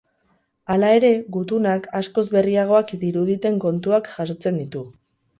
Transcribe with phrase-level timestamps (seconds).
[0.75, 4.83] Hala ere, gutunak askoz berriagoak diruditen kontuak jasotzen ditu.